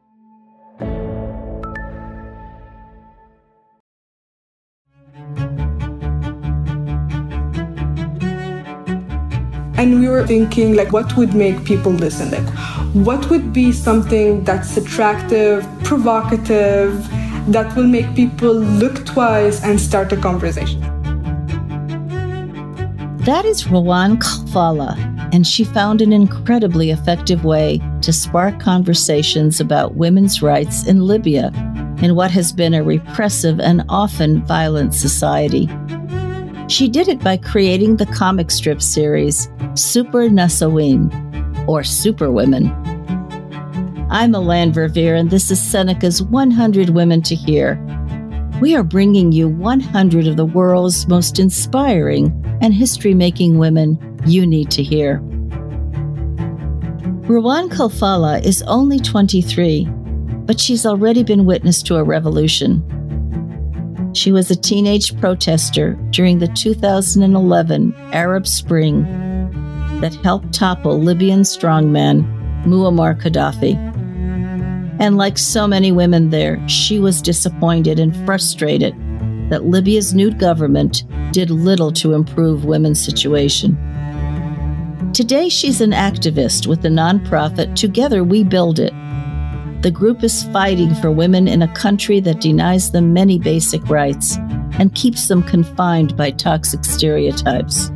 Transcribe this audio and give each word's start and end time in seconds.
And 9.81 9.99
we 9.99 10.07
were 10.09 10.27
thinking, 10.27 10.75
like, 10.75 10.91
what 10.91 11.17
would 11.17 11.33
make 11.33 11.65
people 11.65 11.91
listen? 11.91 12.29
Like, 12.29 12.47
what 12.93 13.31
would 13.31 13.51
be 13.51 13.71
something 13.71 14.43
that's 14.43 14.77
attractive, 14.77 15.65
provocative, 15.83 16.93
that 17.47 17.75
will 17.75 17.87
make 17.87 18.13
people 18.15 18.53
look 18.53 19.03
twice 19.07 19.63
and 19.63 19.81
start 19.81 20.13
a 20.13 20.17
conversation? 20.17 20.81
That 23.25 23.43
is 23.43 23.63
Rawan 23.63 24.19
Khalfallah, 24.19 24.99
and 25.33 25.47
she 25.47 25.63
found 25.63 26.03
an 26.03 26.13
incredibly 26.13 26.91
effective 26.91 27.43
way 27.43 27.81
to 28.03 28.13
spark 28.13 28.59
conversations 28.59 29.59
about 29.59 29.95
women's 29.95 30.43
rights 30.43 30.85
in 30.85 31.07
Libya, 31.07 31.47
in 32.03 32.13
what 32.13 32.29
has 32.29 32.53
been 32.53 32.75
a 32.75 32.83
repressive 32.83 33.59
and 33.59 33.83
often 33.89 34.45
violent 34.45 34.93
society. 34.93 35.67
She 36.71 36.87
did 36.87 37.09
it 37.09 37.19
by 37.19 37.35
creating 37.35 37.97
the 37.97 38.05
comic 38.05 38.49
strip 38.49 38.81
series 38.81 39.49
Super 39.73 40.29
Nasawin, 40.29 41.11
or 41.67 41.83
Super 41.83 42.31
Women. 42.31 42.71
I'm 44.09 44.31
Melanne 44.31 44.71
Verveer, 44.71 45.19
and 45.19 45.29
this 45.29 45.51
is 45.51 45.61
Seneca's 45.61 46.23
100 46.23 46.91
Women 46.91 47.21
to 47.23 47.35
Hear. 47.35 47.75
We 48.61 48.73
are 48.73 48.83
bringing 48.83 49.33
you 49.33 49.49
100 49.49 50.27
of 50.27 50.37
the 50.37 50.45
world's 50.45 51.09
most 51.09 51.39
inspiring 51.39 52.31
and 52.61 52.73
history 52.73 53.13
making 53.13 53.57
women 53.57 53.99
you 54.25 54.47
need 54.47 54.71
to 54.71 54.81
hear. 54.81 55.19
Rawan 57.27 57.67
Khalfallah 57.67 58.45
is 58.45 58.61
only 58.61 58.99
23, 58.99 59.89
but 60.45 60.57
she's 60.57 60.85
already 60.85 61.23
been 61.23 61.45
witness 61.45 61.83
to 61.83 61.97
a 61.97 62.03
revolution. 62.03 62.81
She 64.13 64.31
was 64.31 64.51
a 64.51 64.55
teenage 64.55 65.17
protester 65.19 65.93
during 66.09 66.39
the 66.39 66.47
2011 66.47 67.95
Arab 68.11 68.45
Spring 68.45 69.03
that 70.01 70.13
helped 70.15 70.53
topple 70.53 70.99
Libyan 70.99 71.41
strongman 71.41 72.25
Muammar 72.65 73.19
Gaddafi. 73.19 73.75
And 74.99 75.17
like 75.17 75.37
so 75.37 75.65
many 75.65 75.91
women 75.91 76.29
there, 76.29 76.67
she 76.67 76.99
was 76.99 77.21
disappointed 77.21 77.99
and 77.99 78.15
frustrated 78.25 78.93
that 79.49 79.65
Libya's 79.65 80.13
new 80.13 80.31
government 80.31 81.03
did 81.31 81.49
little 81.49 81.91
to 81.93 82.13
improve 82.13 82.65
women's 82.65 83.03
situation. 83.03 83.77
Today, 85.13 85.49
she's 85.49 85.81
an 85.81 85.91
activist 85.91 86.67
with 86.67 86.81
the 86.81 86.89
nonprofit 86.89 87.75
Together 87.75 88.23
We 88.23 88.43
Build 88.43 88.79
It 88.79 88.93
the 89.81 89.91
group 89.91 90.23
is 90.23 90.43
fighting 90.45 90.93
for 90.95 91.09
women 91.09 91.47
in 91.47 91.63
a 91.63 91.73
country 91.73 92.19
that 92.19 92.39
denies 92.39 92.91
them 92.91 93.13
many 93.13 93.39
basic 93.39 93.89
rights 93.89 94.37
and 94.77 94.93
keeps 94.93 95.27
them 95.27 95.41
confined 95.41 96.15
by 96.15 96.29
toxic 96.29 96.85
stereotypes. 96.85 97.91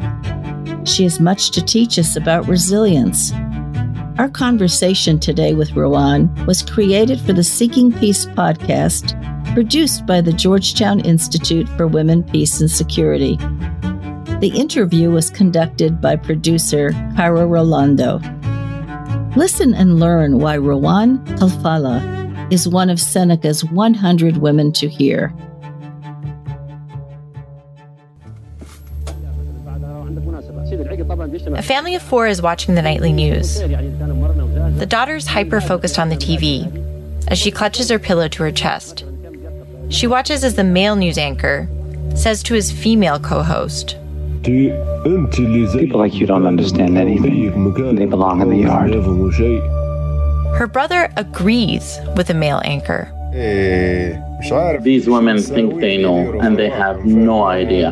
She 0.84 1.04
has 1.04 1.20
much 1.20 1.52
to 1.52 1.64
teach 1.64 2.00
us 2.00 2.16
about 2.16 2.48
resilience. 2.48 3.32
Our 4.18 4.30
conversation 4.30 5.20
today 5.20 5.54
with 5.54 5.72
Rawan 5.72 6.46
was 6.48 6.64
created 6.64 7.22
for 7.22 7.34
the 7.34 7.44
Seeking 7.44 7.92
Peace 7.92 8.26
podcast, 8.26 9.14
produced 9.54 10.08
by 10.08 10.22
the 10.22 10.34
Georgetown 10.34 11.02
Institute 11.02 11.70
for 11.70 11.86
Women, 11.86 12.24
Peace, 12.24 12.62
and 12.62 12.72
Security. 12.72 13.36
The 14.40 14.52
interview 14.56 15.12
was 15.12 15.30
conducted 15.30 16.02
by 16.02 16.16
producer 16.16 16.92
Cara 17.16 17.46
Rolando. 17.46 18.20
Listen 19.36 19.74
and 19.74 20.00
learn 20.00 20.40
why 20.40 20.56
Rawan 20.58 21.26
Khalfallah 21.38 22.54
is 22.54 22.70
one 22.70 22.90
of 22.90 23.02
Seneca's 23.02 23.66
100 23.66 24.38
women 24.38 24.72
to 24.74 24.88
hear. 24.88 25.34
A 31.58 31.62
family 31.62 31.96
of 31.96 32.02
four 32.02 32.28
is 32.28 32.42
watching 32.42 32.76
the 32.76 32.82
nightly 32.82 33.12
news. 33.12 33.60
The 33.60 34.88
daughter's 34.88 35.28
hyper 35.28 35.60
focused 35.60 36.00
on 36.00 36.10
the 36.10 36.16
TV 36.16 36.72
as 37.28 37.38
she 37.38 37.52
clutches 37.52 37.90
her 37.90 38.00
pillow 38.00 38.30
to 38.30 38.44
her 38.44 38.52
chest. 38.52 39.04
She 39.90 40.08
watches 40.08 40.44
as 40.46 40.56
the 40.56 40.64
male 40.64 40.96
news 40.96 41.18
anchor 41.18 41.68
says 42.16 42.42
to 42.44 42.54
his 42.54 42.72
female 42.72 43.20
co 43.20 43.44
host, 43.44 43.98
People 44.46 46.00
like 46.00 46.14
you 46.14 46.28
don't 46.28 46.46
understand 46.46 46.98
anything. 46.98 47.96
They 47.96 48.06
belong 48.06 48.42
in 48.42 48.50
the 48.50 48.58
yard. 48.58 48.94
Her 50.56 50.68
brother 50.68 51.12
agrees 51.18 52.00
with 52.16 52.28
the 52.28 52.34
male 52.36 52.62
anchor. 52.64 53.12
These 54.84 55.10
women 55.10 55.42
think 55.42 55.80
they 55.82 55.98
know, 55.98 56.40
and 56.40 56.58
they 56.58 56.70
have 56.70 57.06
no 57.06 57.44
idea. 57.44 57.92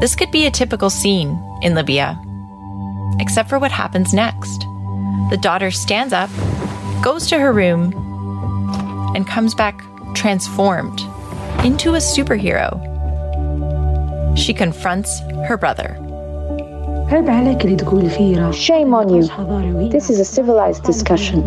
This 0.00 0.16
could 0.16 0.30
be 0.30 0.46
a 0.46 0.50
typical 0.50 0.90
scene 0.90 1.38
in 1.62 1.74
Libya, 1.74 2.18
except 3.20 3.48
for 3.48 3.58
what 3.58 3.70
happens 3.70 4.12
next. 4.14 4.60
The 5.30 5.38
daughter 5.40 5.70
stands 5.70 6.12
up, 6.12 6.30
goes 7.02 7.26
to 7.28 7.38
her 7.38 7.52
room, 7.52 7.92
and 9.14 9.26
comes 9.26 9.54
back 9.54 9.82
transformed 10.14 11.00
into 11.64 11.94
a 11.94 11.98
superhero. 11.98 12.95
She 14.36 14.52
confronts 14.54 15.20
her 15.48 15.56
brother. 15.56 15.96
Shame 18.52 18.92
on 18.92 19.08
you. 19.08 19.22
This 19.90 20.10
is 20.10 20.18
a 20.18 20.24
civilized 20.24 20.82
discussion. 20.82 21.46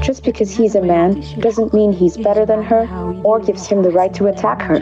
Just 0.00 0.24
because 0.24 0.50
he's 0.50 0.74
a 0.74 0.80
man 0.80 1.20
doesn't 1.40 1.74
mean 1.74 1.92
he's 1.92 2.16
better 2.16 2.46
than 2.46 2.62
her 2.62 2.86
or 3.24 3.40
gives 3.40 3.66
him 3.66 3.82
the 3.82 3.90
right 3.90 4.14
to 4.14 4.26
attack 4.26 4.62
her. 4.62 4.78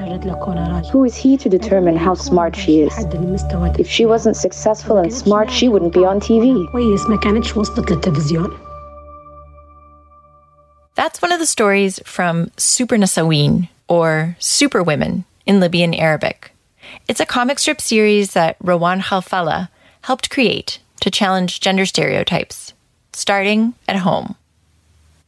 Who 0.93 1.05
is 1.05 1.17
he 1.17 1.37
to 1.39 1.49
determine 1.49 1.97
how 1.97 2.15
smart 2.15 2.55
she 2.55 2.81
is? 2.81 2.93
If 3.79 3.89
she 3.89 4.05
wasn't 4.07 4.37
successful 4.37 4.99
and 4.99 5.13
smart, 5.13 5.51
she 5.51 5.69
wouldn't 5.69 5.95
be 5.95 6.05
on 6.05 6.21
TV. 6.21 6.55
That's 10.95 11.23
one 11.23 11.33
of 11.33 11.39
the 11.39 11.47
stories 11.47 11.99
from 12.05 12.51
Super 12.59 12.97
Nisawin, 12.97 13.69
or 13.89 14.37
Super 14.39 14.83
Women 14.83 15.25
in 15.47 15.61
Libyan 15.61 15.95
Arabic. 15.95 16.50
It's 17.09 17.21
a 17.21 17.27
comic 17.27 17.59
strip 17.59 17.81
series 17.81 18.33
that 18.33 18.59
Rawan 18.61 19.01
Khalfallah 19.01 19.69
helped 20.03 20.31
create 20.31 20.79
to 21.01 21.11
challenge 21.11 21.61
gender 21.61 21.87
stereotypes, 21.87 22.73
starting 23.13 23.75
at 23.89 23.97
home. 23.97 24.37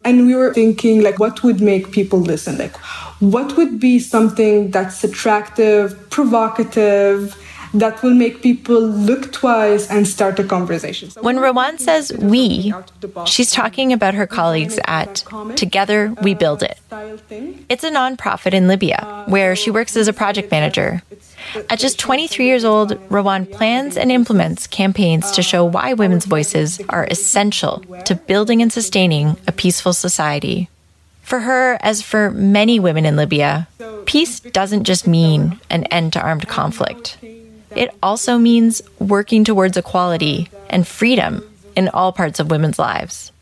And 0.04 0.26
we 0.26 0.34
were 0.34 0.52
thinking, 0.52 1.02
like, 1.02 1.18
what 1.18 1.42
would 1.44 1.60
make 1.60 1.92
people 1.92 2.18
listen? 2.18 2.58
Like, 2.58 2.76
what 3.20 3.56
would 3.56 3.78
be 3.78 3.98
something 3.98 4.70
that's 4.70 5.04
attractive, 5.04 6.10
provocative, 6.10 7.36
that 7.74 8.02
will 8.02 8.14
make 8.14 8.42
people 8.42 8.80
look 8.80 9.32
twice 9.32 9.88
and 9.88 10.06
start 10.06 10.38
a 10.38 10.44
conversation. 10.44 11.10
So 11.10 11.22
when 11.22 11.36
Rawan 11.36 11.80
says 11.80 12.12
we, 12.18 12.74
she's 13.26 13.50
talking 13.50 13.92
about 13.92 14.14
her 14.14 14.26
colleagues 14.26 14.78
at 14.86 15.24
Together 15.56 16.14
We 16.22 16.34
Build 16.34 16.62
uh, 16.62 16.66
It. 16.66 17.64
It's 17.68 17.84
a 17.84 17.90
nonprofit 17.90 18.52
in 18.52 18.68
Libya 18.68 18.98
uh, 19.02 19.24
where 19.24 19.56
she 19.56 19.70
works 19.70 19.96
as 19.96 20.06
a 20.06 20.12
project 20.12 20.50
manager. 20.50 21.02
At 21.68 21.78
just 21.78 21.98
23 21.98 22.46
years 22.46 22.64
old, 22.64 22.90
Rawan 23.08 23.50
plans 23.50 23.96
and 23.96 24.10
implements 24.10 24.66
campaigns 24.66 25.30
to 25.32 25.42
show 25.42 25.64
why 25.64 25.92
women's 25.92 26.24
voices 26.24 26.80
are 26.88 27.06
essential 27.10 27.80
to 28.04 28.14
building 28.14 28.62
and 28.62 28.72
sustaining 28.72 29.36
a 29.46 29.52
peaceful 29.52 29.92
society. 29.92 30.68
For 31.22 31.40
her, 31.40 31.78
as 31.80 32.02
for 32.02 32.30
many 32.30 32.80
women 32.80 33.06
in 33.06 33.16
Libya, 33.16 33.68
peace 34.06 34.40
doesn't 34.40 34.84
just 34.84 35.06
mean 35.06 35.60
an 35.70 35.84
end 35.84 36.12
to 36.14 36.20
armed 36.20 36.48
conflict. 36.48 37.18
It 37.74 37.94
also 38.02 38.38
means 38.38 38.82
working 38.98 39.44
towards 39.44 39.76
equality 39.76 40.50
and 40.68 40.86
freedom 40.86 41.42
in 41.76 41.88
all 41.88 42.12
parts 42.12 42.40
of 42.40 42.50
women's 42.50 42.78
lives. 42.78 43.32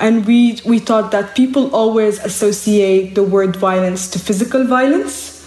And 0.00 0.26
we, 0.26 0.60
we 0.64 0.78
thought 0.78 1.10
that 1.12 1.34
people 1.34 1.74
always 1.74 2.18
associate 2.18 3.14
the 3.14 3.22
word 3.22 3.56
violence 3.56 4.08
to 4.10 4.18
physical 4.18 4.64
violence. 4.64 5.37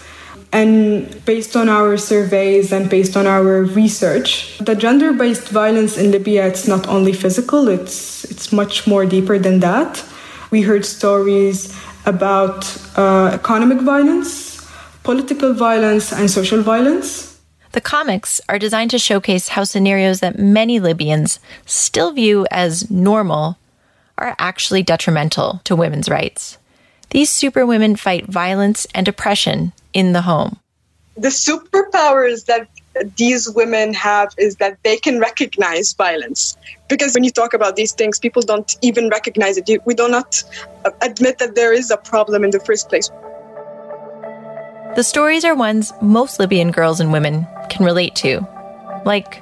And 0.53 1.23
based 1.25 1.55
on 1.55 1.69
our 1.69 1.95
surveys 1.97 2.73
and 2.73 2.89
based 2.89 3.15
on 3.15 3.25
our 3.25 3.63
research, 3.63 4.57
the 4.57 4.75
gender 4.75 5.13
based 5.13 5.47
violence 5.47 5.97
in 5.97 6.11
Libya, 6.11 6.47
it's 6.47 6.67
not 6.67 6.87
only 6.87 7.13
physical, 7.13 7.69
it's, 7.69 8.25
it's 8.25 8.51
much 8.51 8.85
more 8.85 9.05
deeper 9.05 9.39
than 9.39 9.61
that. 9.61 10.03
We 10.51 10.61
heard 10.61 10.85
stories 10.85 11.73
about 12.05 12.65
uh, 12.97 13.31
economic 13.33 13.79
violence, 13.79 14.59
political 15.03 15.53
violence, 15.53 16.11
and 16.11 16.29
social 16.29 16.61
violence. 16.61 17.39
The 17.71 17.79
comics 17.79 18.41
are 18.49 18.59
designed 18.59 18.91
to 18.91 18.99
showcase 18.99 19.49
how 19.49 19.63
scenarios 19.63 20.19
that 20.19 20.37
many 20.37 20.81
Libyans 20.81 21.39
still 21.65 22.11
view 22.11 22.45
as 22.51 22.91
normal 22.91 23.57
are 24.17 24.35
actually 24.37 24.83
detrimental 24.83 25.61
to 25.63 25.75
women's 25.77 26.09
rights. 26.09 26.57
These 27.11 27.29
superwomen 27.29 27.95
fight 27.95 28.25
violence 28.25 28.85
and 28.93 29.07
oppression 29.07 29.71
in 29.93 30.13
the 30.13 30.21
home. 30.21 30.57
The 31.17 31.29
superpowers 31.29 32.45
that 32.45 32.67
these 33.17 33.49
women 33.49 33.93
have 33.93 34.33
is 34.37 34.57
that 34.57 34.77
they 34.83 34.97
can 34.97 35.19
recognize 35.19 35.93
violence. 35.93 36.57
Because 36.89 37.13
when 37.13 37.23
you 37.23 37.31
talk 37.31 37.53
about 37.53 37.75
these 37.75 37.93
things, 37.93 38.19
people 38.19 38.41
don't 38.41 38.75
even 38.81 39.09
recognize 39.09 39.57
it. 39.57 39.69
We 39.85 39.93
do 39.93 40.09
not 40.09 40.43
uh, 40.85 40.91
admit 41.01 41.37
that 41.39 41.55
there 41.55 41.73
is 41.73 41.91
a 41.91 41.97
problem 41.97 42.43
in 42.43 42.51
the 42.51 42.59
first 42.59 42.89
place. 42.89 43.09
The 44.95 45.03
stories 45.03 45.45
are 45.45 45.55
ones 45.55 45.93
most 46.01 46.39
Libyan 46.39 46.71
girls 46.71 46.99
and 46.99 47.13
women 47.13 47.47
can 47.69 47.85
relate 47.85 48.15
to, 48.17 48.45
like 49.05 49.41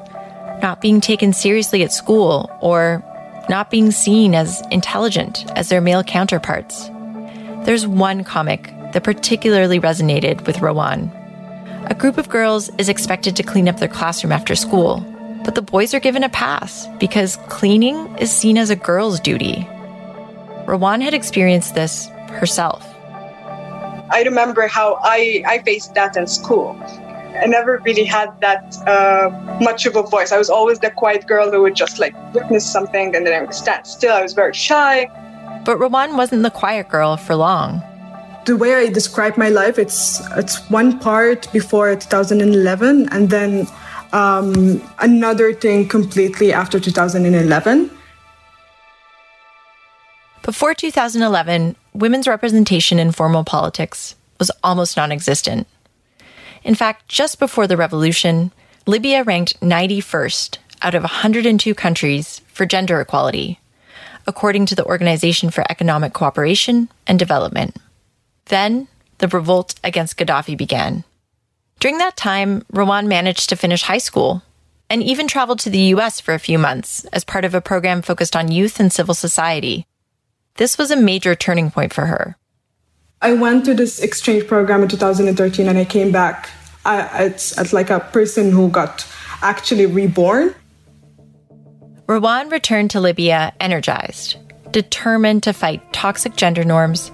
not 0.62 0.80
being 0.81 1.01
taken 1.01 1.34
seriously 1.34 1.81
at 1.84 1.92
school 1.92 2.50
or 2.62 3.04
not 3.50 3.72
being 3.72 3.90
seen 3.90 4.36
as 4.36 4.62
intelligent 4.69 5.46
as 5.56 5.69
their 5.69 5.81
male 5.81 6.04
counterparts. 6.04 6.90
There's 7.66 7.88
one 7.88 8.24
comic 8.24 8.72
that 8.94 9.03
particularly 9.03 9.80
resonated 9.80 10.45
with 10.45 10.57
Rawan. 10.57 11.15
A 11.89 11.95
group 11.95 12.18
of 12.18 12.30
girls 12.30 12.69
is 12.77 12.89
expected 12.89 13.36
to 13.36 13.44
clean 13.44 13.68
up 13.68 13.77
their 13.77 13.88
classroom 13.88 14.31
after 14.31 14.56
school, 14.56 15.00
but 15.44 15.56
the 15.56 15.62
boys 15.62 15.94
are 15.94 16.00
given 16.00 16.24
a 16.24 16.30
pass 16.30 16.88
because 17.00 17.38
cleaning 17.47 18.15
is 18.18 18.31
seen 18.31 18.57
as 18.57 18.69
a 18.69 18.75
girl's 18.75 19.19
duty. 19.19 19.68
Rawan 20.65 21.01
had 21.01 21.13
experienced 21.13 21.75
this 21.75 22.07
herself. 22.30 22.86
I 24.12 24.24
remember 24.25 24.68
how 24.68 25.00
I, 25.01 25.44
I 25.47 25.59
faced 25.59 25.94
that 25.95 26.18
in 26.18 26.27
school. 26.27 26.77
I 27.41 27.45
never 27.45 27.80
really 27.86 28.03
had 28.03 28.30
that 28.41 28.75
uh, 28.88 29.30
much 29.62 29.86
of 29.86 29.95
a 29.95 30.03
voice. 30.03 30.31
I 30.31 30.38
was 30.38 30.50
always 30.50 30.80
the 30.80 30.91
quiet 30.91 31.27
girl 31.27 31.51
who 31.51 31.62
would 31.62 31.75
just 31.75 32.00
like 32.00 32.15
witness 32.33 32.65
something 32.65 33.15
and 33.15 33.25
then 33.25 33.33
I 33.33 33.41
would 33.41 33.53
stand 33.53 33.88
still. 33.88 34.13
I 34.13 34.21
was 34.21 34.33
very 34.33 34.53
shy. 34.53 35.06
But 35.63 35.77
Rawan 35.77 36.18
wasn't 36.18 36.44
the 36.44 36.51
quiet 36.51 36.89
girl 36.89 37.18
for 37.18 37.36
long. 37.36 37.83
The 38.50 38.57
way 38.57 38.74
I 38.74 38.90
describe 38.90 39.38
my 39.38 39.50
life, 39.50 39.78
it's 39.78 40.25
it's 40.36 40.57
one 40.72 40.98
part 40.98 41.46
before 41.54 41.96
2011, 41.96 43.07
and 43.12 43.30
then 43.30 43.68
um, 44.12 44.81
another 44.98 45.54
thing 45.54 45.88
completely 45.88 46.51
after 46.51 46.80
2011. 46.80 47.92
Before 50.42 50.74
2011, 50.74 51.75
women's 51.94 52.28
representation 52.28 52.98
in 52.98 53.12
formal 53.12 53.44
politics 53.44 54.16
was 54.40 54.50
almost 54.63 54.98
non 54.98 55.12
existent. 55.12 55.68
In 56.63 56.74
fact, 56.74 57.07
just 57.07 57.38
before 57.38 57.68
the 57.68 57.78
revolution, 57.78 58.51
Libya 58.88 59.24
ranked 59.24 59.62
91st 59.62 60.57
out 60.81 60.96
of 60.96 61.04
102 61.04 61.75
countries 61.75 62.42
for 62.48 62.66
gender 62.66 63.00
equality, 63.00 63.60
according 64.25 64.66
to 64.66 64.74
the 64.74 64.86
Organization 64.86 65.51
for 65.51 65.63
Economic 65.69 66.13
Cooperation 66.13 66.90
and 67.06 67.19
Development. 67.19 67.78
Then, 68.50 68.88
the 69.18 69.28
revolt 69.28 69.74
against 69.84 70.18
Gaddafi 70.18 70.56
began. 70.56 71.04
During 71.80 71.98
that 71.98 72.18
time, 72.18 72.62
Rawan 72.74 73.07
managed 73.07 73.50
to 73.50 73.56
finish 73.56 73.81
high 73.84 73.98
school 73.98 74.44
and 74.90 75.01
even 75.01 75.28
traveled 75.28 75.60
to 75.62 75.69
the 75.69 75.96
US 75.96 76.19
for 76.19 76.34
a 76.34 76.40
few 76.40 76.60
months 76.60 77.06
as 77.13 77.24
part 77.24 77.46
of 77.46 77.56
a 77.56 77.62
program 77.62 78.04
focused 78.04 78.36
on 78.36 78.51
youth 78.51 78.80
and 78.80 78.92
civil 78.92 79.16
society 79.16 79.88
this 80.60 80.78
was 80.78 80.92
a 80.92 80.96
major 80.98 81.36
turning 81.36 81.72
point 81.72 81.94
for 81.94 82.06
her. 82.06 82.36
I 83.22 83.31
went 83.31 83.63
to 83.63 83.74
this 83.74 84.00
exchange 84.00 84.46
program 84.46 84.84
in 84.84 84.90
2013 84.90 85.69
and 85.69 85.78
I 85.78 85.86
came 85.86 86.12
back 86.12 86.50
as, 86.86 87.54
as 87.57 87.72
like 87.72 87.90
a 87.90 88.01
person 88.01 88.51
who 88.51 88.69
got 88.69 89.07
actually 89.42 89.86
reborn. 89.86 90.54
Rawan 92.07 92.51
returned 92.51 92.92
to 92.92 93.00
Libya 93.00 93.54
energized, 93.62 94.36
determined 94.71 95.44
to 95.44 95.54
fight 95.54 95.94
toxic 95.94 96.36
gender 96.36 96.63
norms 96.63 97.12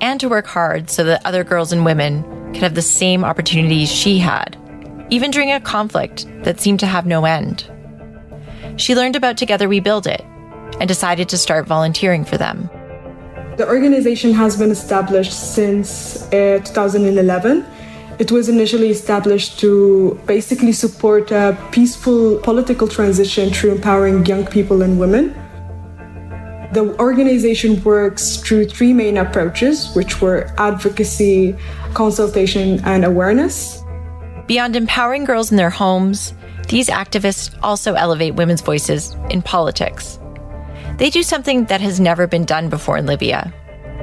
and 0.00 0.20
to 0.20 0.28
work 0.28 0.46
hard 0.46 0.90
so 0.90 1.04
that 1.04 1.24
other 1.24 1.44
girls 1.44 1.72
and 1.72 1.84
women 1.84 2.22
could 2.52 2.62
have 2.62 2.74
the 2.74 2.82
same 2.82 3.24
opportunities 3.24 3.90
she 3.90 4.18
had, 4.18 4.56
even 5.10 5.30
during 5.30 5.52
a 5.52 5.60
conflict 5.60 6.26
that 6.44 6.60
seemed 6.60 6.80
to 6.80 6.86
have 6.86 7.06
no 7.06 7.24
end. 7.24 7.70
She 8.76 8.94
learned 8.94 9.16
about 9.16 9.36
Together 9.36 9.68
We 9.68 9.80
Build 9.80 10.06
It 10.06 10.22
and 10.80 10.88
decided 10.88 11.28
to 11.30 11.38
start 11.38 11.66
volunteering 11.66 12.24
for 12.24 12.36
them. 12.36 12.70
The 13.56 13.66
organization 13.66 14.32
has 14.34 14.56
been 14.56 14.70
established 14.70 15.32
since 15.32 16.22
uh, 16.32 16.60
2011. 16.64 17.66
It 18.20 18.30
was 18.30 18.48
initially 18.48 18.90
established 18.90 19.58
to 19.60 20.20
basically 20.26 20.72
support 20.72 21.32
a 21.32 21.56
peaceful 21.72 22.38
political 22.38 22.86
transition 22.86 23.50
through 23.50 23.72
empowering 23.72 24.24
young 24.26 24.46
people 24.46 24.82
and 24.82 24.98
women. 24.98 25.34
The 26.72 26.94
organization 27.00 27.82
works 27.82 28.36
through 28.36 28.66
three 28.66 28.92
main 28.92 29.16
approaches, 29.16 29.94
which 29.94 30.20
were 30.20 30.52
advocacy, 30.58 31.56
consultation, 31.94 32.80
and 32.84 33.04
awareness. 33.06 33.82
Beyond 34.46 34.76
empowering 34.76 35.24
girls 35.24 35.50
in 35.50 35.56
their 35.56 35.70
homes, 35.70 36.34
these 36.68 36.88
activists 36.88 37.56
also 37.62 37.94
elevate 37.94 38.34
women's 38.34 38.60
voices 38.60 39.16
in 39.30 39.40
politics. 39.40 40.18
They 40.98 41.08
do 41.08 41.22
something 41.22 41.64
that 41.66 41.80
has 41.80 42.00
never 42.00 42.26
been 42.26 42.44
done 42.44 42.68
before 42.68 42.98
in 42.98 43.06
Libya. 43.06 43.52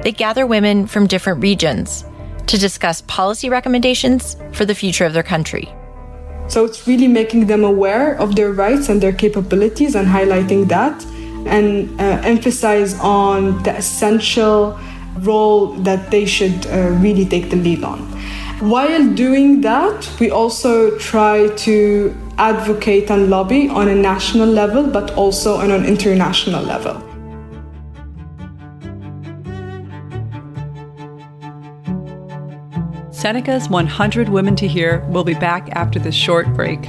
They 0.02 0.10
gather 0.10 0.46
women 0.46 0.88
from 0.88 1.06
different 1.06 1.42
regions 1.42 2.04
to 2.46 2.58
discuss 2.58 3.02
policy 3.02 3.48
recommendations 3.48 4.36
for 4.52 4.64
the 4.64 4.74
future 4.74 5.04
of 5.04 5.12
their 5.12 5.22
country. 5.22 5.72
So 6.48 6.64
it's 6.64 6.86
really 6.86 7.08
making 7.08 7.46
them 7.46 7.64
aware 7.64 8.14
of 8.18 8.34
their 8.34 8.52
rights 8.52 8.88
and 8.88 9.00
their 9.00 9.12
capabilities 9.12 9.94
and 9.94 10.06
highlighting 10.06 10.68
that 10.68 11.04
and 11.46 12.00
uh, 12.00 12.20
emphasize 12.24 12.98
on 13.00 13.62
the 13.62 13.76
essential 13.76 14.78
role 15.20 15.68
that 15.82 16.10
they 16.10 16.26
should 16.26 16.66
uh, 16.66 16.90
really 17.00 17.24
take 17.24 17.50
the 17.50 17.56
lead 17.56 17.82
on. 17.84 17.98
While 18.60 19.12
doing 19.14 19.60
that, 19.62 20.10
we 20.18 20.30
also 20.30 20.96
try 20.98 21.48
to 21.48 22.16
advocate 22.38 23.10
and 23.10 23.28
lobby 23.28 23.68
on 23.68 23.88
a 23.88 23.94
national 23.94 24.48
level, 24.48 24.86
but 24.86 25.14
also 25.14 25.56
on 25.56 25.70
an 25.70 25.84
international 25.84 26.62
level. 26.62 27.02
Seneca's 33.12 33.68
100 33.68 34.28
Women 34.28 34.54
to 34.56 34.68
Hear 34.68 35.00
will 35.08 35.24
be 35.24 35.34
back 35.34 35.70
after 35.72 35.98
this 35.98 36.14
short 36.14 36.46
break. 36.54 36.88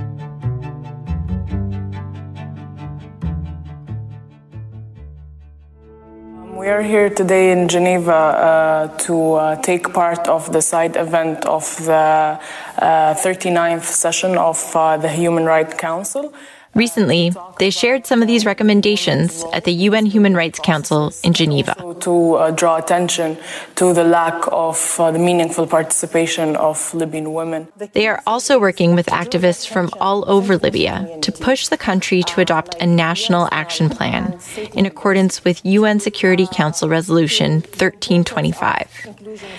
We 6.61 6.67
are 6.67 6.83
here 6.83 7.09
today 7.09 7.51
in 7.51 7.67
Geneva 7.67 8.13
uh, 8.13 8.97
to 9.07 9.33
uh, 9.33 9.55
take 9.63 9.91
part 9.95 10.27
of 10.27 10.53
the 10.53 10.61
side 10.61 10.95
event 10.95 11.43
of 11.45 11.63
the 11.83 12.39
uh, 12.77 13.15
39th 13.15 13.85
session 13.85 14.37
of 14.37 14.59
uh, 14.75 14.97
the 14.97 15.09
Human 15.09 15.45
Rights 15.45 15.73
Council. 15.73 16.31
Recently, 16.73 17.33
they 17.59 17.69
shared 17.69 18.07
some 18.07 18.21
of 18.21 18.27
these 18.27 18.45
recommendations 18.45 19.43
at 19.51 19.65
the 19.65 19.73
UN 19.89 20.05
Human 20.05 20.35
Rights 20.35 20.59
Council 20.59 21.11
in 21.23 21.33
Geneva. 21.33 21.75
To 21.99 22.35
uh, 22.35 22.51
draw 22.51 22.77
attention 22.77 23.37
to 23.75 23.93
the 23.93 24.05
lack 24.05 24.41
of 24.51 24.95
uh, 24.99 25.11
the 25.11 25.19
meaningful 25.19 25.67
participation 25.67 26.55
of 26.55 26.93
Libyan 26.93 27.33
women. 27.33 27.67
They 27.93 28.07
are 28.07 28.23
also 28.25 28.57
working 28.57 28.95
with 28.95 29.07
activists 29.07 29.67
from 29.67 29.89
all 29.99 30.23
over 30.29 30.57
Libya 30.57 31.19
to 31.21 31.31
push 31.31 31.67
the 31.67 31.77
country 31.77 32.23
to 32.23 32.41
adopt 32.41 32.75
a 32.79 32.87
national 32.87 33.49
action 33.51 33.89
plan 33.89 34.39
in 34.73 34.85
accordance 34.85 35.43
with 35.43 35.65
UN 35.65 35.99
Security 35.99 36.47
Council 36.47 36.87
Resolution 36.87 37.61
1325. 37.61 39.09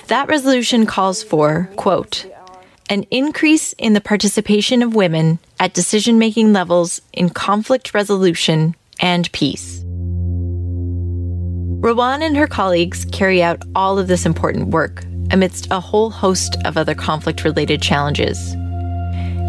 That 0.07 0.29
resolution 0.29 0.87
calls 0.87 1.23
for, 1.23 1.69
quote, 1.77 2.27
an 2.93 3.05
increase 3.11 3.73
in 3.79 3.95
the 3.95 4.03
participation 4.03 4.83
of 4.83 4.95
women 4.95 5.39
at 5.59 5.73
decision 5.73 6.19
making 6.19 6.53
levels 6.53 7.01
in 7.15 7.31
conflict 7.31 7.95
resolution 7.95 8.77
and 9.01 9.33
peace. 9.33 9.83
Rawan 11.81 12.21
and 12.21 12.37
her 12.37 12.47
colleagues 12.47 13.07
carry 13.07 13.43
out 13.43 13.63
all 13.75 13.99
of 13.99 14.09
this 14.09 14.27
important 14.27 14.69
work 14.69 15.05
amidst 15.31 15.69
a 15.71 15.81
whole 15.81 16.11
host 16.11 16.55
of 16.67 16.77
other 16.77 16.95
conflict 16.95 17.45
related 17.45 17.81
challenges. 17.81 18.55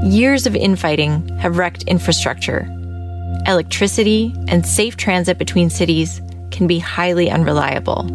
Years 0.06 0.48
of 0.48 0.56
infighting 0.56 1.28
have 1.40 1.58
wrecked 1.58 1.84
infrastructure. 1.84 2.66
Electricity 3.46 4.34
and 4.48 4.66
safe 4.66 4.96
transit 4.96 5.38
between 5.38 5.70
cities 5.70 6.22
can 6.52 6.66
be 6.66 6.80
highly 6.80 7.30
unreliable. 7.30 8.06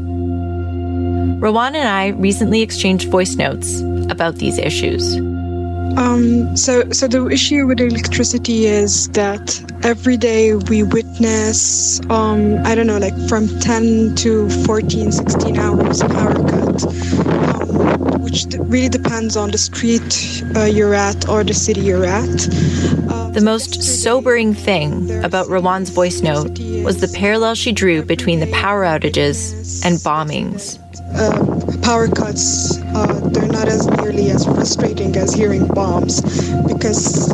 Rawan 1.39 1.75
and 1.75 1.87
I 1.87 2.09
recently 2.19 2.63
exchanged 2.63 3.11
voice 3.11 3.35
notes 3.35 3.83
about 4.11 4.37
these 4.37 4.59
issues. 4.59 5.17
Um, 5.97 6.57
so, 6.57 6.89
so 6.91 7.09
the 7.09 7.27
issue 7.27 7.67
with 7.67 7.81
electricity 7.81 8.67
is 8.67 9.09
that 9.11 9.61
every 9.85 10.17
day 10.17 10.55
we 10.55 10.85
witness, 10.85 12.01
um, 12.09 12.59
I 12.65 12.75
don't 12.75 12.87
know, 12.87 12.99
like 12.99 13.17
from 13.29 13.49
10 13.61 14.15
to 14.17 14.49
14, 14.65 15.11
16 15.11 15.59
hours 15.59 16.03
power 16.03 16.35
cut, 16.35 16.85
um, 17.27 18.23
which 18.23 18.47
really 18.59 18.89
depends 18.89 19.37
on 19.37 19.51
the 19.51 19.59
street 19.59 20.45
uh, 20.55 20.65
you're 20.65 20.95
at 20.95 21.29
or 21.29 21.43
the 21.43 21.55
city 21.55 21.81
you're 21.81 22.05
at. 22.05 22.98
The 23.33 23.41
most 23.43 23.83
sobering 23.83 24.55
thing 24.55 25.23
about 25.25 25.47
Rawan's 25.47 25.91
voice 25.91 26.23
note 26.23 26.59
was 26.85 27.01
the 27.01 27.09
parallel 27.15 27.55
she 27.55 27.73
drew 27.73 28.03
between 28.03 28.41
the 28.41 28.49
power 28.49 28.85
outages 28.85 29.85
and 29.85 29.97
bombings 29.99 30.79
uh, 31.15 31.79
power 31.83 32.09
cuts, 32.09 32.79
uh, 32.95 33.21
they're 33.33 33.49
not 33.49 33.69
as 33.69 33.87
nearly 33.87 34.31
as 34.31 34.45
frustrating 34.45 35.17
as 35.17 35.33
hearing 35.33 35.67
bombs 35.67 36.21
because, 36.67 37.31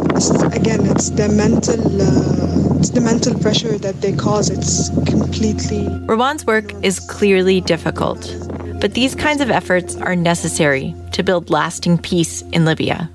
again, 0.53 0.87
it's 0.87 1.11
the 1.11 1.29
mental, 1.29 1.81
uh, 2.01 2.79
it's 2.79 2.91
the 2.91 3.01
mental 3.01 3.39
pressure 3.39 3.79
that 3.79 4.01
they 4.01 4.13
cause. 4.13 4.51
It's 4.51 4.89
completely. 5.11 5.87
Rawan's 6.07 6.47
work 6.47 6.73
is 6.85 7.01
clearly 7.01 7.61
difficult, 7.61 8.35
but 8.81 8.95
these 8.95 9.15
kinds 9.15 9.41
of 9.41 9.51
efforts 9.51 9.97
are 9.97 10.17
necessary 10.17 10.95
to 11.13 11.23
build 11.23 11.51
lasting 11.51 11.99
peace 11.99 12.43
in 12.53 12.65
Libya 12.65 13.11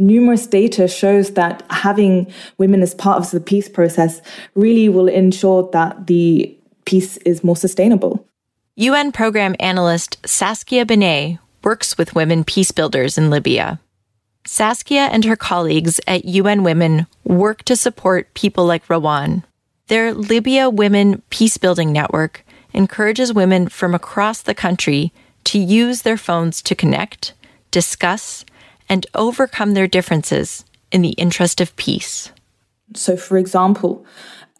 numerous 0.00 0.46
data 0.46 0.88
shows 0.88 1.32
that 1.32 1.62
having 1.70 2.32
women 2.58 2.82
as 2.82 2.94
part 2.94 3.18
of 3.18 3.30
the 3.30 3.40
peace 3.40 3.68
process 3.68 4.20
really 4.54 4.88
will 4.88 5.08
ensure 5.08 5.68
that 5.72 6.06
the 6.06 6.56
peace 6.84 7.16
is 7.18 7.44
more 7.44 7.56
sustainable. 7.56 8.24
UN 8.76 9.12
program 9.12 9.56
analyst 9.58 10.16
Saskia 10.26 10.86
Benet 10.86 11.38
works 11.64 11.98
with 11.98 12.14
women 12.14 12.44
peace 12.44 12.70
builders 12.70 13.18
in 13.18 13.30
Libya. 13.30 13.80
Saskia 14.46 15.08
and 15.12 15.24
her 15.24 15.36
colleagues 15.36 16.00
at 16.06 16.24
UN 16.24 16.62
Women 16.62 17.06
work 17.24 17.64
to 17.64 17.76
support 17.76 18.32
people 18.32 18.64
like 18.64 18.86
Rawan. 18.86 19.42
Their 19.88 20.14
Libya 20.14 20.70
Women 20.70 21.22
Peacebuilding 21.30 21.88
Network 21.88 22.44
encourages 22.72 23.32
women 23.32 23.68
from 23.68 23.94
across 23.94 24.40
the 24.40 24.54
country 24.54 25.12
to 25.44 25.58
use 25.58 26.02
their 26.02 26.16
phones 26.16 26.62
to 26.62 26.74
connect, 26.74 27.34
discuss, 27.70 28.44
and 28.88 29.06
overcome 29.14 29.74
their 29.74 29.86
differences 29.86 30.64
in 30.90 31.02
the 31.02 31.10
interest 31.10 31.60
of 31.60 31.76
peace. 31.76 32.32
So, 32.94 33.16
for 33.16 33.36
example, 33.36 34.06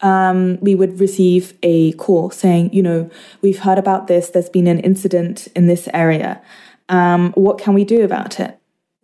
um, 0.01 0.59
we 0.61 0.75
would 0.75 0.99
receive 0.99 1.57
a 1.63 1.93
call 1.93 2.29
saying, 2.29 2.73
you 2.73 2.83
know, 2.83 3.09
we've 3.41 3.59
heard 3.59 3.77
about 3.77 4.07
this, 4.07 4.29
there's 4.29 4.49
been 4.49 4.67
an 4.67 4.79
incident 4.79 5.47
in 5.55 5.67
this 5.67 5.87
area. 5.93 6.41
Um, 6.89 7.31
what 7.33 7.57
can 7.57 7.73
we 7.73 7.83
do 7.83 8.03
about 8.03 8.39
it? 8.39 8.58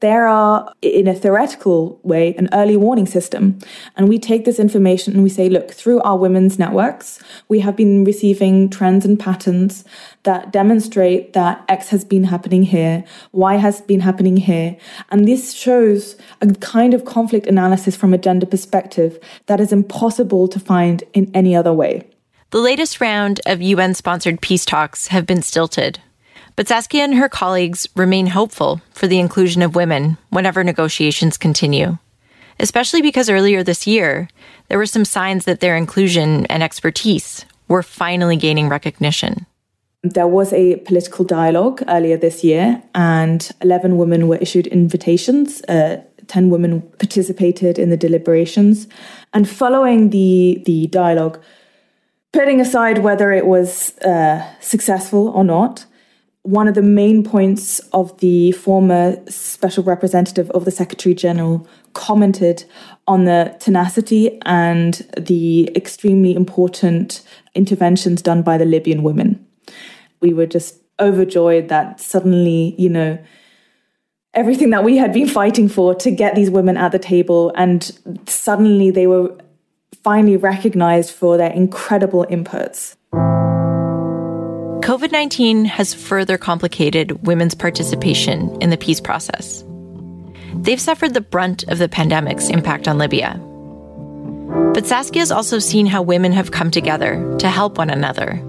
There 0.06 0.28
are, 0.28 0.72
in 0.84 1.08
a 1.08 1.16
theoretical 1.16 2.00
way, 2.04 2.36
an 2.36 2.48
early 2.54 2.78
warning 2.78 3.08
system. 3.08 3.58
And 3.98 4.08
we 4.08 4.20
take 4.20 4.46
this 4.46 4.60
information 4.60 5.14
and 5.14 5.24
we 5.24 5.30
say, 5.30 5.50
look, 5.50 5.72
through 5.72 6.00
our 6.02 6.16
women's 6.16 6.60
networks, 6.60 7.20
we 7.48 7.60
have 7.62 7.76
been 7.76 8.04
receiving 8.04 8.70
trends 8.70 9.04
and 9.04 9.20
patterns 9.20 9.84
that 10.22 10.52
demonstrate 10.52 11.34
that 11.34 11.66
X 11.70 11.90
has 11.90 12.06
been 12.06 12.26
happening 12.26 12.62
here, 12.62 13.04
Y 13.32 13.56
has 13.56 13.82
been 13.82 14.02
happening 14.02 14.38
here. 14.38 14.78
And 15.10 15.28
this 15.28 15.54
shows 15.54 16.16
a 16.40 16.54
kind 16.54 16.94
of 16.94 17.06
conflict 17.06 17.48
analysis 17.48 17.96
from 17.96 18.14
a 18.14 18.20
gender 18.20 18.46
perspective 18.46 19.18
that 19.48 19.60
is 19.60 19.74
impossible 19.74 20.48
to 20.50 20.60
find 20.60 21.04
in 21.14 21.32
any 21.34 21.56
other 21.56 21.74
way. 21.74 22.08
The 22.52 22.60
latest 22.60 23.02
round 23.02 23.42
of 23.48 23.60
UN 23.60 23.96
sponsored 23.96 24.40
peace 24.40 24.66
talks 24.66 25.08
have 25.08 25.26
been 25.26 25.42
stilted. 25.42 26.00
But 26.56 26.68
Saskia 26.68 27.04
and 27.04 27.16
her 27.16 27.30
colleagues 27.30 27.88
remain 27.96 28.28
hopeful 28.28 28.82
for 28.92 29.08
the 29.08 29.20
inclusion 29.20 29.62
of 29.62 29.76
women 29.76 30.18
whenever 30.30 30.64
negotiations 30.64 31.38
continue. 31.38 31.98
especially 32.60 33.02
because 33.02 33.30
earlier 33.30 33.64
this 33.64 33.86
year, 33.86 34.30
there 34.68 34.78
were 34.78 34.86
some 34.86 35.06
signs 35.06 35.46
that 35.46 35.60
their 35.60 35.76
inclusion 35.76 36.46
and 36.48 36.64
expertise 36.64 37.46
were 37.68 37.84
finally 37.84 38.38
gaining 38.38 38.70
recognition. 38.70 39.46
There 40.04 40.28
was 40.28 40.54
a 40.54 40.78
political 40.78 41.26
dialogue 41.26 41.84
earlier 41.88 42.18
this 42.18 42.44
year, 42.44 42.82
and 42.94 43.50
11 43.62 43.98
women 43.98 44.28
were 44.28 44.38
issued 44.38 44.68
invitations. 44.68 45.64
Uh, 45.64 46.02
10 46.28 46.50
women 46.50 46.82
participated 46.98 47.78
in 47.78 47.90
the 47.90 47.98
deliberations. 47.98 48.88
And 49.34 49.48
following 49.48 50.10
the, 50.10 50.62
the 50.66 50.88
dialogue, 50.88 51.40
putting 52.34 52.60
aside 52.60 53.00
whether 53.00 53.32
it 53.32 53.46
was 53.46 53.98
uh, 54.00 54.44
successful 54.60 55.30
or 55.30 55.44
not, 55.44 55.86
one 56.46 56.68
of 56.68 56.76
the 56.76 56.82
main 56.84 57.24
points 57.24 57.80
of 57.92 58.16
the 58.20 58.52
former 58.52 59.18
special 59.28 59.84
representative 59.84 60.52
of 60.52 60.64
the 60.64 60.70
Secretary 60.70 61.16
General 61.16 61.68
commented 61.94 62.66
on 63.08 63.26
the 63.26 63.56
tenacity 63.60 64.40
and 64.46 65.08
the 65.18 65.72
extremely 65.76 66.36
important 66.36 67.24
interventions 67.56 68.22
done 68.22 68.44
by 68.44 68.60
the 68.60 68.66
Libyan 68.66 69.02
women. 69.02 69.44
We 70.22 70.34
were 70.34 70.46
just 70.46 70.80
overjoyed 71.00 71.68
that 71.70 72.00
suddenly, 72.00 72.76
you 72.78 72.90
know, 72.90 73.18
everything 74.36 74.70
that 74.70 74.84
we 74.84 74.98
had 74.98 75.14
been 75.14 75.28
fighting 75.28 75.68
for 75.68 75.96
to 75.96 76.12
get 76.12 76.36
these 76.36 76.52
women 76.52 76.78
at 76.78 76.92
the 76.92 77.00
table, 77.00 77.52
and 77.56 77.92
suddenly 78.28 78.92
they 78.92 79.08
were 79.08 79.36
finally 80.04 80.38
recognized 80.38 81.10
for 81.10 81.38
their 81.38 81.52
incredible 81.52 82.24
inputs. 82.30 82.98
COVID 84.86 85.12
19 85.12 85.66
has 85.66 85.96
further 85.96 86.38
complicated 86.38 87.26
women's 87.26 87.56
participation 87.56 88.56
in 88.62 88.70
the 88.70 88.78
peace 88.78 89.02
process. 89.02 89.64
They've 90.54 90.80
suffered 90.80 91.16
the 91.16 91.22
brunt 91.22 91.64
of 91.70 91.80
the 91.80 91.90
pandemic's 91.90 92.50
impact 92.50 92.88
on 92.88 93.00
Libya. 93.00 93.34
But 94.76 94.86
Saskia 94.86 95.24
has 95.24 95.32
also 95.32 95.58
seen 95.58 95.88
how 95.88 96.04
women 96.04 96.32
have 96.34 96.52
come 96.52 96.70
together 96.70 97.36
to 97.40 97.50
help 97.50 97.80
one 97.80 97.90
another. 97.90 98.40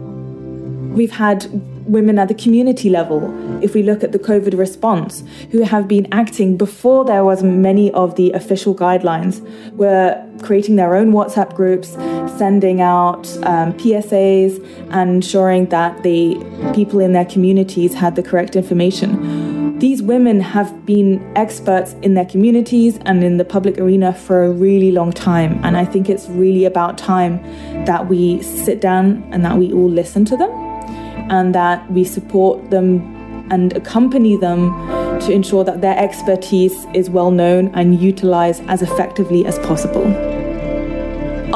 We've 0.95 1.11
had 1.11 1.47
women 1.87 2.19
at 2.19 2.29
the 2.29 2.35
community 2.35 2.91
level, 2.91 3.33
if 3.65 3.73
we 3.73 3.83
look 3.83 4.05
at 4.05 4.13
the 4.13 4.19
COVID 4.19 4.59
response, 4.59 5.23
who 5.53 5.63
have 5.63 5.89
been 5.89 6.07
acting 6.13 6.59
before 6.59 7.07
there 7.07 7.25
was 7.25 7.43
many 7.43 7.91
of 7.93 8.17
the 8.17 8.33
official 8.33 8.75
guidelines, 8.75 9.41
were 9.73 10.23
creating 10.43 10.77
their 10.77 10.97
own 10.97 11.13
WhatsApp 11.13 11.55
groups, 11.55 11.97
sending 12.39 12.81
out 12.81 13.27
um, 13.39 13.73
PSAs, 13.75 14.63
and 14.91 15.11
ensuring 15.11 15.67
that 15.67 16.03
the 16.03 16.37
people 16.75 17.01
in 17.01 17.13
their 17.13 17.25
communities 17.25 17.95
had 17.95 18.17
the 18.17 18.23
correct 18.23 18.57
information. 18.57 19.79
These 19.79 20.01
women 20.03 20.41
have 20.41 20.87
been 20.87 21.23
experts 21.37 21.95
in 22.01 22.15
their 22.15 22.25
communities 22.25 22.99
and 23.05 23.23
in 23.23 23.37
the 23.37 23.45
public 23.45 23.79
arena 23.79 24.15
for 24.15 24.45
a 24.45 24.51
really 24.51 24.91
long 24.91 25.13
time, 25.13 25.61
and 25.65 25.77
I 25.77 25.85
think 25.85 26.09
it's 26.09 26.29
really 26.29 26.65
about 26.65 26.97
time 26.97 27.43
that 27.85 28.09
we 28.09 28.43
sit 28.43 28.81
down 28.81 29.23
and 29.33 29.45
that 29.45 29.59
we 29.59 29.73
all 29.73 29.91
listen 29.91 30.25
to 30.27 30.37
them 30.37 30.51
and 31.31 31.55
that 31.55 31.91
we 31.91 32.05
support 32.05 32.71
them 32.71 33.15
and 33.51 33.73
accompany 33.75 34.37
them 34.37 34.71
to 35.21 35.33
ensure 35.33 35.65
that 35.65 35.81
their 35.81 35.97
expertise 35.99 36.87
is 36.95 37.11
well 37.11 37.31
known 37.31 37.69
and 37.75 38.01
utilized 38.01 38.63
as 38.69 38.83
effectively 38.83 39.45
as 39.47 39.59
possible. 39.61 40.26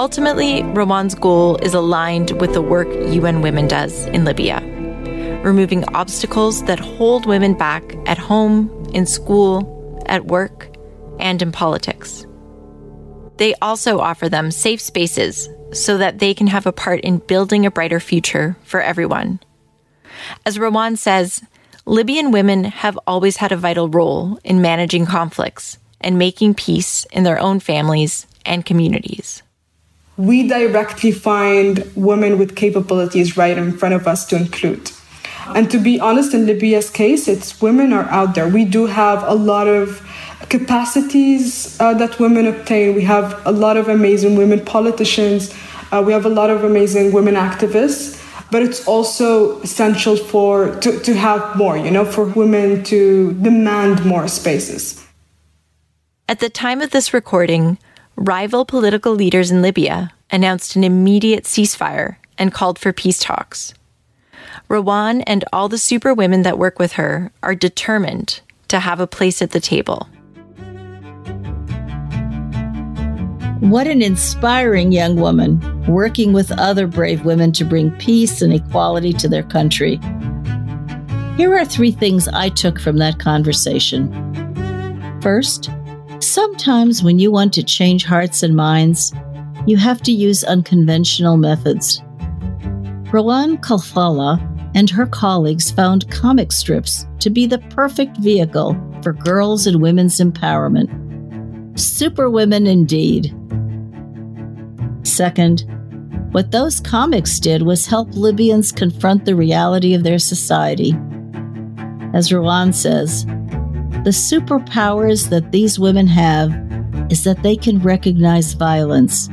Ultimately, 0.01 0.63
Rawan's 0.63 1.15
goal 1.15 1.57
is 1.57 1.75
aligned 1.75 2.31
with 2.41 2.55
the 2.55 2.63
work 2.63 2.89
UN 3.13 3.43
Women 3.43 3.69
does 3.69 4.07
in 4.07 4.25
Libya, 4.25 4.63
removing 5.45 5.85
obstacles 5.93 6.65
that 6.65 6.81
hold 6.81 7.27
women 7.27 7.53
back 7.53 7.83
at 8.07 8.17
home, 8.17 8.71
in 8.95 9.05
school, 9.05 10.03
at 10.07 10.25
work, 10.25 10.75
and 11.19 11.43
in 11.43 11.53
politics. 11.53 12.25
They 13.37 13.55
also 13.57 13.99
offer 13.99 14.31
them 14.31 14.51
safe 14.51 14.81
spaces 14.81 15.51
so 15.75 15.99
that 15.99 16.19
they 16.19 16.33
can 16.33 16.47
have 16.47 16.65
a 16.65 16.73
part 16.73 17.01
in 17.01 17.19
building 17.19 17.67
a 17.67 17.71
brighter 17.71 18.01
future 18.01 18.57
for 18.65 18.81
everyone. 18.81 19.39
As 20.47 20.57
Rawan 20.57 20.97
says, 20.97 21.43
Libyan 21.85 22.31
women 22.31 22.65
have 22.65 22.99
always 23.07 23.37
had 23.37 23.53
a 23.53 23.57
vital 23.69 23.91
role 23.91 24.39
in 24.45 24.63
managing 24.63 25.05
conflicts 25.05 25.77
and 26.01 26.19
making 26.19 26.55
peace 26.55 27.05
in 27.13 27.25
their 27.25 27.39
own 27.39 27.61
families 27.61 28.27
and 28.47 28.65
communities. 28.65 29.43
We 30.21 30.47
directly 30.47 31.13
find 31.13 31.91
women 31.97 32.39
with 32.39 32.57
capabilities 32.57 33.37
right 33.37 33.57
in 33.57 33.77
front 33.79 33.95
of 33.95 34.07
us 34.07 34.27
to 34.27 34.37
include. 34.37 34.93
And 35.55 35.71
to 35.71 35.79
be 35.79 35.99
honest, 35.99 36.35
in 36.35 36.47
Libya's 36.47 36.91
case, 36.91 37.27
it's 37.27 37.61
women 37.61 37.93
are 37.93 38.09
out 38.11 38.35
there. 38.35 38.47
We 38.47 38.65
do 38.65 38.87
have 38.87 39.23
a 39.25 39.35
lot 39.35 39.67
of 39.67 40.07
capacities 40.49 41.81
uh, 41.81 41.95
that 41.95 42.19
women 42.19 42.47
obtain. 42.47 42.95
We 42.95 43.05
have 43.05 43.41
a 43.47 43.53
lot 43.53 43.77
of 43.77 43.89
amazing 43.89 44.37
women 44.37 44.65
politicians. 44.65 45.55
Uh, 45.91 46.03
we 46.07 46.13
have 46.13 46.27
a 46.27 46.35
lot 46.41 46.51
of 46.51 46.65
amazing 46.65 47.13
women 47.13 47.35
activists 47.35 48.21
but 48.51 48.63
it's 48.63 48.87
also 48.87 49.61
essential 49.61 50.17
for 50.17 50.75
to, 50.81 50.99
to 51.01 51.15
have 51.15 51.57
more 51.57 51.77
you 51.77 51.91
know 51.91 52.05
for 52.05 52.25
women 52.25 52.83
to 52.85 53.33
demand 53.35 54.05
more 54.05 54.27
spaces 54.29 55.05
at 56.29 56.41
the 56.41 56.51
time 56.51 56.81
of 56.81 56.91
this 56.91 57.15
recording 57.15 57.79
rival 58.21 58.67
political 58.67 59.15
leaders 59.15 59.51
in 59.51 59.63
libya 59.63 60.13
announced 60.31 60.77
an 60.77 60.85
immediate 60.85 61.45
ceasefire 61.45 62.17
and 62.37 62.53
called 62.53 62.79
for 62.79 62.93
peace 62.93 63.19
talks 63.19 63.73
rawan 64.69 65.25
and 65.27 65.43
all 65.55 65.71
the 65.71 65.79
super 65.79 66.13
women 66.13 66.43
that 66.43 66.59
work 66.59 66.79
with 66.79 66.93
her 66.93 67.33
are 67.43 67.55
determined 67.55 68.43
to 68.69 68.79
have 68.79 69.01
a 69.01 69.07
place 69.07 69.41
at 69.41 69.53
the 69.53 69.61
table 69.61 70.07
What 73.61 73.87
an 73.87 74.01
inspiring 74.01 74.91
young 74.91 75.17
woman, 75.17 75.61
working 75.87 76.33
with 76.33 76.51
other 76.53 76.87
brave 76.87 77.27
women 77.27 77.53
to 77.53 77.65
bring 77.65 77.91
peace 77.99 78.41
and 78.41 78.55
equality 78.55 79.13
to 79.13 79.29
their 79.29 79.43
country. 79.43 80.01
Here 81.37 81.55
are 81.55 81.67
three 81.67 81.93
things 81.93 82.27
I 82.27 82.49
took 82.49 82.81
from 82.81 82.97
that 82.97 83.19
conversation. 83.19 84.09
First, 85.21 85.69
sometimes 86.23 87.03
when 87.03 87.19
you 87.19 87.31
want 87.31 87.53
to 87.55 87.63
change 87.63 88.05
hearts 88.05 88.43
and 88.43 88.55
minds, 88.55 89.13
you 89.67 89.77
have 89.77 90.01
to 90.03 90.13
use 90.13 90.45
unconventional 90.45 91.37
methods. 91.37 92.01
Rawan 93.11 93.61
Khalfallah 93.61 94.47
and 94.75 94.89
her 94.89 95.07
colleagues 95.07 95.71
found 95.71 96.11
comic 96.11 96.53
strips 96.53 97.07
to 97.19 97.31
be 97.31 97.47
the 97.47 97.59
perfect 97.71 98.17
vehicle 98.19 98.77
for 99.03 99.13
girls 99.13 99.67
and 99.67 99.83
women's 99.83 100.19
empowerment. 100.19 100.89
Superwomen 101.79 102.67
indeed. 102.67 103.35
Second, 105.03 105.65
what 106.33 106.53
those 106.53 106.79
comics 106.79 107.41
did 107.41 107.63
was 107.63 107.87
help 107.87 108.09
Libyans 108.13 108.71
confront 108.71 109.25
the 109.25 109.35
reality 109.35 109.95
of 109.95 110.05
their 110.05 110.19
society. 110.19 110.93
As 112.15 112.31
Rawan 112.31 112.73
says, 112.73 113.27
the 114.05 114.11
superpowers 114.11 115.29
that 115.29 115.53
these 115.53 115.79
women 115.79 116.07
have 116.07 116.51
is 117.11 117.23
that 117.25 117.43
they 117.43 117.55
can 117.55 117.79
recognize 117.81 118.55
violence 118.55 119.29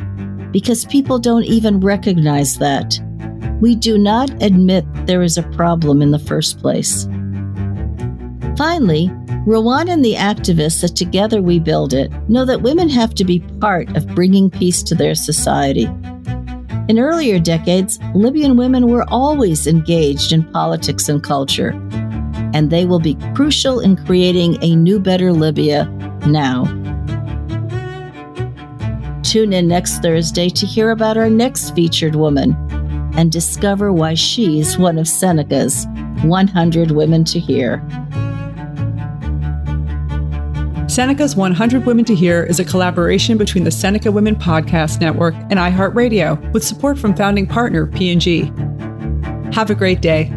because 0.51 0.83
people 0.85 1.19
don't 1.19 1.45
even 1.45 1.79
recognize 1.79 2.57
that. 2.57 2.99
We 3.61 3.75
do 3.75 3.97
not 3.97 4.29
admit 4.43 4.85
there 5.05 5.23
is 5.23 5.37
a 5.37 5.43
problem 5.43 6.01
in 6.01 6.11
the 6.11 6.19
first 6.19 6.59
place. 6.59 7.05
Finally, 8.57 9.07
Rawan 9.47 9.89
and 9.89 10.03
the 10.03 10.15
activists 10.15 10.81
that 10.81 10.97
together 10.97 11.41
we 11.41 11.59
build 11.59 11.93
it 11.93 12.11
know 12.27 12.43
that 12.43 12.61
women 12.61 12.89
have 12.89 13.15
to 13.15 13.23
be 13.23 13.39
part 13.61 13.95
of 13.95 14.07
bringing 14.15 14.49
peace 14.49 14.83
to 14.83 14.95
their 14.95 15.15
society. 15.15 15.87
In 16.89 16.99
earlier 16.99 17.39
decades, 17.39 17.99
Libyan 18.13 18.57
women 18.57 18.87
were 18.87 19.05
always 19.07 19.65
engaged 19.65 20.33
in 20.33 20.43
politics 20.51 21.07
and 21.07 21.23
culture, 21.23 21.71
and 22.53 22.69
they 22.69 22.85
will 22.85 22.99
be 22.99 23.15
crucial 23.35 23.79
in 23.79 23.95
creating 24.05 24.57
a 24.63 24.75
new, 24.75 24.99
better 24.99 25.31
Libya 25.31 25.85
now. 26.27 26.65
Tune 29.23 29.51
in 29.51 29.67
next 29.67 29.99
Thursday 29.99 30.49
to 30.49 30.65
hear 30.65 30.91
about 30.91 31.17
our 31.17 31.29
next 31.29 31.75
featured 31.75 32.15
woman 32.15 32.55
and 33.17 33.31
discover 33.31 33.91
why 33.91 34.13
she's 34.13 34.77
one 34.77 34.97
of 34.97 35.07
Seneca's 35.07 35.85
100 36.23 36.91
Women 36.91 37.23
to 37.25 37.39
Hear. 37.39 37.83
Seneca's 40.87 41.35
100 41.35 41.85
Women 41.85 42.05
to 42.05 42.15
Hear 42.15 42.43
is 42.43 42.59
a 42.59 42.65
collaboration 42.65 43.37
between 43.37 43.63
the 43.63 43.71
Seneca 43.71 44.11
Women 44.11 44.35
Podcast 44.35 45.01
Network 45.01 45.35
and 45.35 45.59
iHeartRadio 45.59 46.53
with 46.53 46.63
support 46.63 46.97
from 46.97 47.15
founding 47.15 47.45
partner 47.45 47.85
P&G. 47.87 48.51
Have 49.51 49.69
a 49.69 49.75
great 49.75 50.01
day. 50.01 50.36